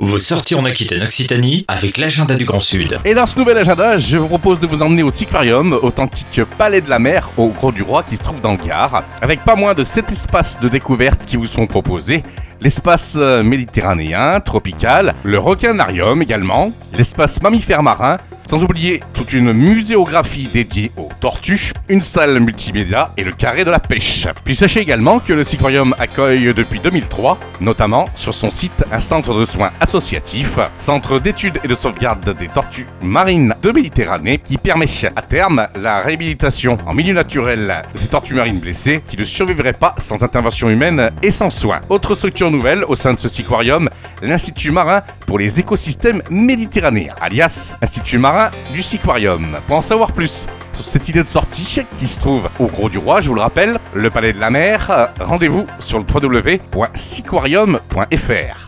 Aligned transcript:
Vous 0.00 0.20
sortez 0.20 0.54
en 0.54 0.64
Aquitaine-Occitanie 0.64 1.64
avec 1.66 1.96
l'agenda 1.96 2.36
du 2.36 2.44
Grand 2.44 2.60
Sud. 2.60 2.96
Et 3.04 3.14
dans 3.14 3.26
ce 3.26 3.36
nouvel 3.38 3.58
agenda, 3.58 3.98
je 3.98 4.16
vous 4.16 4.28
propose 4.28 4.60
de 4.60 4.66
vous 4.66 4.82
emmener 4.82 5.02
au 5.02 5.10
Seaquarium, 5.10 5.72
authentique 5.82 6.42
palais 6.56 6.80
de 6.80 6.88
la 6.88 6.98
mer 6.98 7.30
au 7.36 7.48
Gros 7.48 7.72
du 7.72 7.82
Roi 7.82 8.04
qui 8.08 8.16
se 8.16 8.22
trouve 8.22 8.40
dans 8.40 8.52
le 8.52 8.58
Gard, 8.58 9.02
avec 9.20 9.44
pas 9.44 9.56
moins 9.56 9.74
de 9.74 9.82
7 9.82 10.10
espaces 10.12 10.60
de 10.60 10.68
découverte 10.68 11.26
qui 11.26 11.36
vous 11.36 11.46
sont 11.46 11.66
proposés. 11.66 12.22
L'espace 12.60 13.14
euh, 13.16 13.42
méditerranéen, 13.42 14.40
tropical, 14.40 15.14
le 15.22 15.38
requinarium 15.38 16.22
également, 16.22 16.72
l'espace 16.96 17.40
mammifère 17.42 17.82
marin, 17.82 18.18
sans 18.48 18.64
oublier 18.64 19.02
toute 19.12 19.34
une 19.34 19.52
muséographie 19.52 20.48
dédiée 20.50 20.90
aux 20.96 21.10
tortues, 21.20 21.72
une 21.90 22.00
salle 22.00 22.40
multimédia 22.40 23.10
et 23.18 23.22
le 23.22 23.32
carré 23.32 23.62
de 23.62 23.70
la 23.70 23.78
pêche. 23.78 24.26
Puis 24.42 24.56
sachez 24.56 24.80
également 24.80 25.18
que 25.18 25.34
le 25.34 25.44
Seaquarium 25.44 25.94
accueille 25.98 26.54
depuis 26.54 26.80
2003, 26.80 27.38
notamment 27.60 28.08
sur 28.16 28.34
son 28.34 28.48
site, 28.48 28.86
un 28.90 29.00
centre 29.00 29.38
de 29.38 29.44
soins 29.44 29.70
associatif, 29.80 30.58
centre 30.78 31.18
d'études 31.18 31.60
et 31.62 31.68
de 31.68 31.74
sauvegarde 31.74 32.34
des 32.38 32.48
tortues 32.48 32.86
marines 33.02 33.54
de 33.62 33.70
Méditerranée, 33.70 34.38
qui 34.38 34.56
permet 34.56 34.86
à 35.14 35.20
terme 35.20 35.68
la 35.78 36.00
réhabilitation 36.00 36.78
en 36.86 36.94
milieu 36.94 37.12
naturel 37.12 37.82
de 37.92 37.98
ces 37.98 38.08
tortues 38.08 38.34
marines 38.34 38.60
blessées 38.60 39.02
qui 39.06 39.18
ne 39.18 39.24
survivraient 39.24 39.74
pas 39.74 39.94
sans 39.98 40.24
intervention 40.24 40.70
humaine 40.70 41.10
et 41.22 41.30
sans 41.30 41.50
soins. 41.50 41.80
Autre 41.90 42.14
structure 42.14 42.50
nouvelle 42.50 42.84
au 42.84 42.94
sein 42.94 43.12
de 43.12 43.18
ce 43.18 43.28
Seaquarium, 43.28 43.90
l'Institut 44.22 44.70
marin 44.70 45.02
pour 45.26 45.38
les 45.38 45.60
écosystèmes 45.60 46.22
méditerranéens, 46.30 47.14
alias 47.20 47.76
Institut 47.82 48.16
marin 48.16 48.37
du 48.72 48.82
Seaquarium. 48.82 49.58
Pour 49.66 49.76
en 49.76 49.82
savoir 49.82 50.12
plus 50.12 50.46
sur 50.74 50.84
cette 50.84 51.08
idée 51.08 51.22
de 51.22 51.28
sortie 51.28 51.82
qui 51.98 52.06
se 52.06 52.20
trouve 52.20 52.48
au 52.58 52.66
Gros 52.66 52.88
du 52.88 52.98
Roi, 52.98 53.20
je 53.20 53.28
vous 53.28 53.34
le 53.34 53.40
rappelle, 53.40 53.78
le 53.94 54.10
Palais 54.10 54.32
de 54.32 54.40
la 54.40 54.50
Mer, 54.50 55.10
rendez-vous 55.20 55.66
sur 55.80 55.98
le 55.98 56.04
www.seaquarium.fr. 56.04 58.67